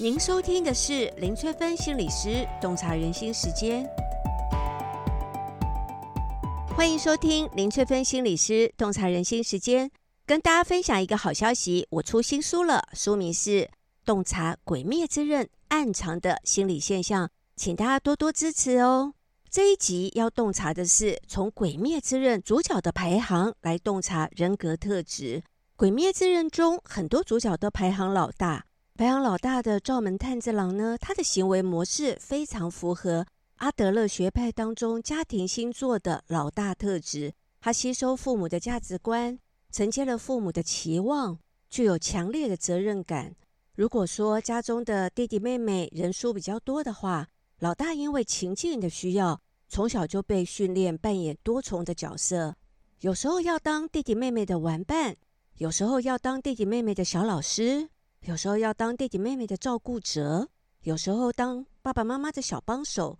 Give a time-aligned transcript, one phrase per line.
[0.00, 3.84] 您收听的是林翠芬心理师洞察人心时间，
[6.76, 9.90] 欢迎收听林翠芬心理师洞察人心时间，
[10.24, 13.50] 跟大家分享一个好消息，我出新书了，书名是
[14.04, 17.26] 《洞察鬼灭之刃暗藏的心理现象》，
[17.56, 19.14] 请大家多多支持哦。
[19.50, 25.40] 这一集要洞察的是从《鬼灭之刃》主角的排行来洞察人格特质，
[25.74, 28.66] 《鬼灭之刃》中很多主角都排行老大。
[28.98, 33.24] 排行老大的灶门炭治郎呢，他的行为模式非常符合
[33.58, 37.32] 阿德勒学派当中家庭星座的老大特质。
[37.60, 39.38] 他吸收父母的价值观，
[39.70, 41.38] 承接了父母的期望，
[41.70, 43.36] 具有强烈的责任感。
[43.76, 47.28] 如果说家中的弟弟妹妹人数比较多的话，
[47.60, 52.56] 老大因为情境的需要，从小就被训练扮演多重的角色，
[53.02, 55.14] 有时候要当弟弟妹妹的玩伴，
[55.58, 57.90] 有时候要当弟弟妹妹的小老师。
[58.22, 60.48] 有时候要当弟弟妹妹的照顾者，
[60.82, 63.18] 有时候当爸爸妈妈的小帮手，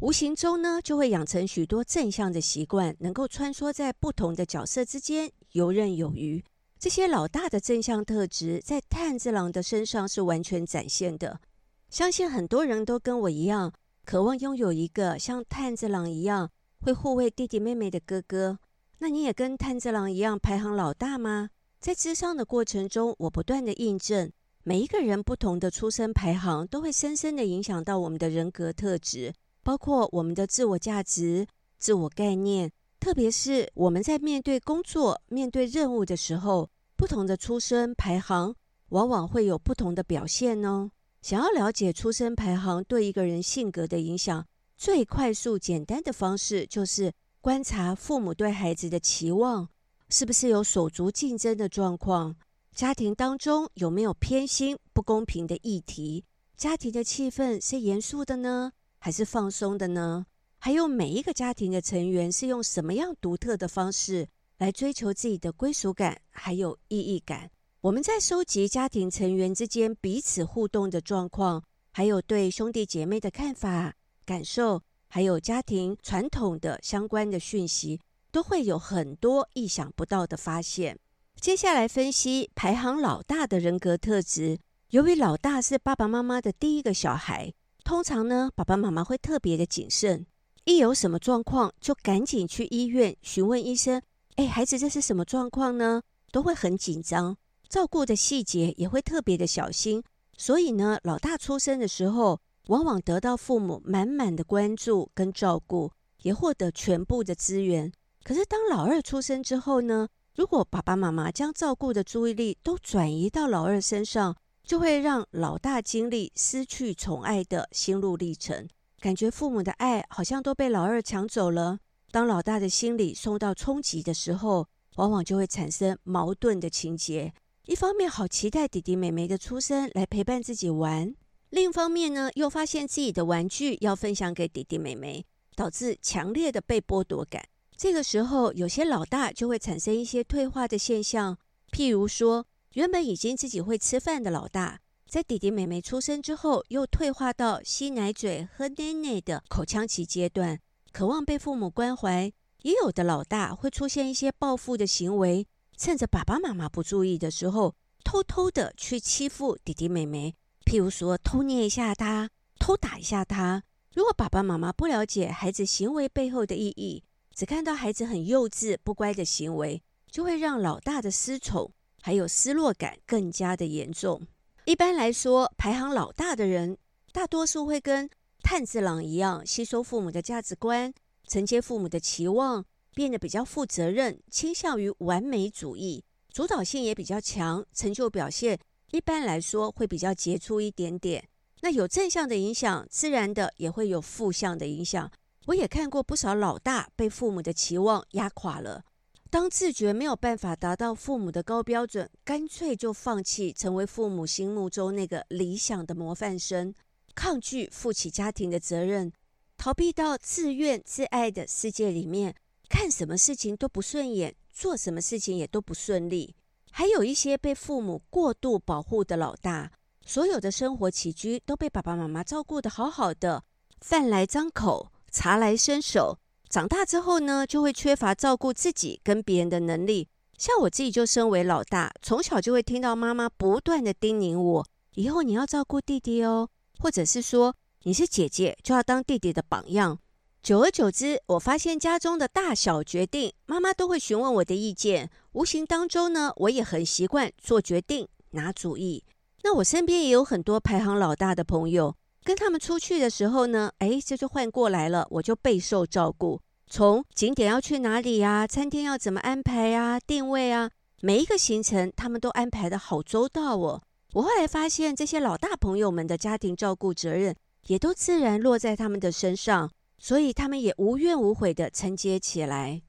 [0.00, 6.44] 无形中呢就会养成许多正向的习惯，能够穿梭在不同的角色之间游刃有余。
[6.78, 11.40] 这些老大的正向特质在炭治郎的身上是完全展现的。
[11.88, 13.72] 相信很多人都跟我一样，
[14.04, 18.58] 渴望拥有一个像炭治郎一样会护卫弟弟妹妹的哥哥。
[18.98, 21.50] 那你也跟炭治郎一样排行老大吗？
[21.78, 24.30] 在咨商的过程中，我不断的印证。
[24.62, 31.46] 每一个人不同的出生排行，都会深深的影响到我们的人格特质，包括我们的自我价值、
[31.78, 32.70] 自我概念。
[32.98, 38.54] 特别是我们在面对工作、面对任务的时候，不同的出生排行
[38.90, 40.90] 往往会有不同的表现哦。
[41.22, 49.66] 想要了解出生排行对一个人性格的影响，最快速简单的方式就是观察父母对孩子的期望，
[50.10, 52.36] 是不是有手足竞争的状况。
[52.74, 56.24] 家庭当中有没有偏心、不公平的议题？
[56.56, 60.24] 家庭的气氛是严肃的呢，还是放松的呢？
[60.58, 64.28] 还有每一个家庭的成员是用什么样独特的方式
[64.58, 67.50] 来追求自己的归属感，还有意义感？
[67.82, 71.62] 我们在收集家庭成员之间彼此互动的状况，
[71.92, 78.00] 还有对兄弟姐妹的看法、感受，还有家庭传统的相关的讯息，
[78.30, 80.98] 都会有很多意想不到的发现。
[81.40, 84.58] 接下来分析排行老大的人格特质。
[84.90, 87.50] 由于老大是爸爸妈妈的第一个小孩，
[87.82, 90.26] 通常呢，爸爸妈妈会特别的谨慎，
[90.64, 94.02] 一有什么状况就赶紧去医院询问医生。
[94.36, 96.02] 哎，孩子这是什么状况呢？
[96.30, 97.34] 都会很紧张，
[97.70, 100.02] 照顾的细节也会特别的小心。
[100.36, 105.90] 所以呢，老大出生的时候，往往得到父母满满的关注跟照顾，
[106.20, 107.90] 也获得全部的资源。
[108.22, 110.06] 可是当老二出生之后呢？
[110.34, 118.68] 如果爸爸妈妈将照顾的注意力都转移到老二身上，就会让老大经历失去宠爱的心路历程，
[119.00, 121.78] 感觉父母的爱好像都被老二抢走了。
[122.12, 127.32] 当老大的心理受到冲击的时候，往往就会产生矛盾的情节。
[127.66, 131.14] 一方面好期待弟弟妹妹的出生来陪伴自己玩，
[131.50, 135.24] 另一方面呢，又发现自己的玩具要分享给弟弟妹妹，
[135.54, 137.44] 导致强烈的被剥夺感。
[137.80, 141.38] 这个时候，有些老大就会产生一些退化的现象，
[141.72, 142.44] 譬如说，
[142.74, 150.60] 原本已经自己会吃饭的老大，在弟弟妹妹出生之后，又退化到吸奶嘴、喝奶奶的口腔期阶段，
[150.92, 152.30] 渴望被父母关怀。
[152.64, 155.46] 也有的老大会出现一些报复的行为，
[155.78, 157.74] 趁着爸爸妈妈不注意的时候，
[158.04, 160.34] 偷偷的去欺负弟弟妹妹，
[160.66, 163.62] 譬如说偷捏一下他，偷打一下他。
[163.94, 167.02] 如果爸爸妈妈不了解孩子行为背后的意义，
[167.40, 174.20] 只看到孩子很幼稚、不乖的行为，就会让老大的失宠还有失落感更加的严重。
[174.66, 176.76] 一般来说，排行老大的人，
[177.12, 178.10] 大多数会跟
[178.42, 180.92] 炭治郎一样，吸收父母的价值观，
[181.26, 182.62] 承接父母的期望，
[182.94, 188.58] 变得比较负责任，倾向于完美主义，主导性也比较强，成就表现
[188.90, 191.26] 一般来说会比较杰出一点点。
[191.62, 195.10] 那有正向的影响，自然的也会有负向的影响。
[195.46, 198.84] 我也看过不少老大被父母的期望压垮了，
[199.30, 206.74] 当自觉没有办法达到父母的高标准，干脆就放弃成为父母心目中那个理想的模范生，
[207.14, 209.12] 抗拒负起家庭的责任，
[209.56, 212.34] 逃避到自怨自艾的世界里面，
[212.68, 216.34] 看什么事情都不顺眼，做什么事情也都不顺利。
[216.70, 219.72] 还有一些被父母过度保护的老大，
[220.04, 223.42] 所有的生活起居都被爸爸妈妈照顾得好好的，
[223.80, 224.92] 饭来张口。
[225.10, 226.18] 茶来伸手，
[226.48, 230.08] 长大之后呢，就会缺乏照顾自己跟别人的能力。
[230.38, 236.48] 像我自己就身为老大，从小就会听到妈妈不断的叮咛我，以后你要照顾弟弟哦，
[236.78, 239.98] 或者是说你是姐姐就要当弟弟的榜样。
[240.42, 245.10] 久而久之，我发现家中的大小决定，妈妈都会询问我的意见。
[245.32, 249.04] 无形当中呢，我也很习惯做决定、拿主意。
[249.42, 251.94] 那我身边也有很多排行老大的朋友，
[252.24, 256.40] 跟他们出去的时候呢，哎，这就换过来了，我就备受照顾。
[256.68, 260.70] 从景点要去哪里呀，餐厅要怎么安排呀，定位啊，
[261.00, 263.82] 每一个行程他们都安排的好周到哦。
[264.12, 267.34] 我后来发现，这些老大朋友们的家庭照顾责任，
[267.66, 269.70] 也都自然落在他们的身上。
[270.02, 272.80] 所以他们也无怨无悔地承接起来。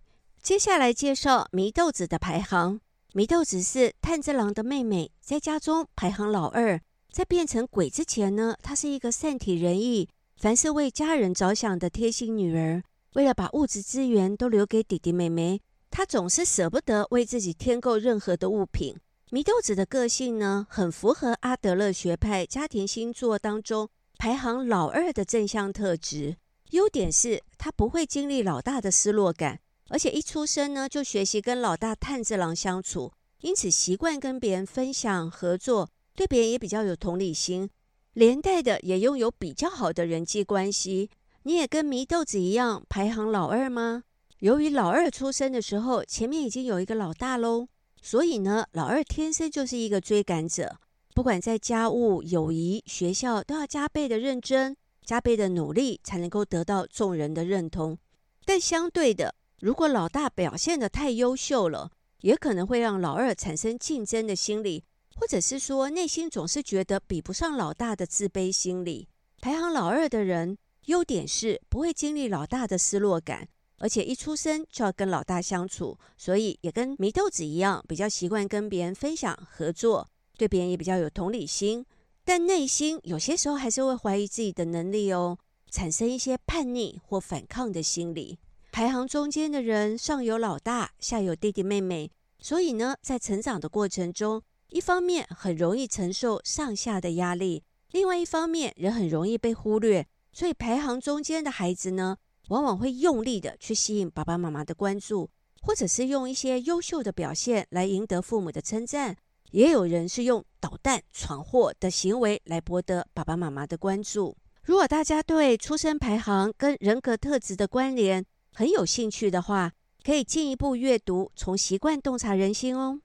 [0.42, 2.80] 接下来介绍祢豆子的排行。
[3.13, 6.80] 祢豆子是炭治郎的妹妹，在家中排行老二。
[7.12, 12.81] 在变成鬼之前呢，她是一个善体人意、凡事为家人着想的贴心女儿。
[13.13, 15.60] 为了把物质资源都留给弟弟妹妹，
[15.90, 18.96] 她总是舍不得为自己添购任何的物品。
[19.31, 26.38] 祢豆子的个性呢，很符合阿德勒学派家庭星座当中排行老二的正向特质。
[26.72, 29.60] 优点是他不会经历老大的失落感，
[29.90, 33.12] 而且一出生呢就学习跟老大炭治郎相处，
[33.42, 37.69] 因此习惯跟别人分享合作，对别人也比较有同理心，
[38.13, 41.10] 连带的也拥有比较好的人际关系。
[41.44, 44.04] 你也跟祢豆子一样排行老二吗？
[44.40, 47.68] 由于老二出生的时候前面已经有一个老大喽，
[48.02, 50.78] 所以呢老二天生就是一个追赶者，
[51.13, 54.75] 不管在家务、友谊、学校都要加倍的认真。
[55.04, 57.98] 加倍的努力才能够得到众人的认同，
[58.46, 61.90] 但相对的，如果老大表现得太优秀了，
[62.22, 64.84] 也可能会让老二产生竞争的心理，
[65.21, 69.07] 或者是说内心总是觉得比不上老大的自卑心理。
[69.39, 70.57] 排行老二的人，
[70.88, 73.47] 优点是不会经历老大的失落感，
[73.77, 80.09] 而且一出生就要跟老大相处，所以也跟祢豆子一样，比较习惯跟别人分享合作，
[80.39, 81.85] 对别人也比较有同理心。
[82.25, 85.38] 但内心有些时候还是会怀疑自己的能力哦，
[85.69, 88.39] 产生一些叛逆或反抗的心理。
[88.71, 92.09] 排行中间的人，上有老大，下有弟弟妹妹，
[92.39, 94.41] 所以呢，在成长的过程中，
[94.71, 100.07] 一方面很容易承受上下的压力，另外一方面也很容易被忽略。
[100.31, 102.15] 所以排行中间的孩子呢，
[102.47, 105.29] 往往会用力的去吸引爸爸妈妈的关注，
[105.62, 109.18] 或者是用一些优秀的表现来赢得父母的称赞。
[109.51, 114.38] 也有人是用捣蛋、闯祸的行为来博得爸爸妈妈的关注。
[114.63, 123.01] 如果大家对出生排行跟人格特质的关联很有兴趣的话，可以进一步阅读《从习惯洞察人心》哦。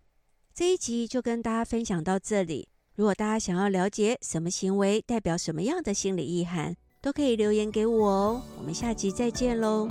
[0.56, 2.68] 这一集就跟大家分享到这里。
[2.94, 8.42] 如果大家想要了解什么行为代表什么样的心理意涵，都可以留言给我哦。
[8.56, 9.86] 我们下集再见喽。